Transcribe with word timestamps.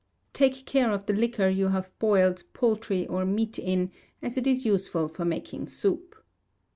Take 0.33 0.65
care 0.65 0.89
of 0.89 1.05
the 1.05 1.13
liquor 1.13 1.47
you 1.47 1.67
have 1.67 1.91
boiled 1.99 2.41
poultry 2.53 3.05
or 3.05 3.23
meat 3.23 3.59
in, 3.59 3.91
as 4.19 4.35
it 4.35 4.47
is 4.47 4.65
useful 4.65 5.07
for 5.07 5.25
making 5.25 5.67
soup. 5.67 6.15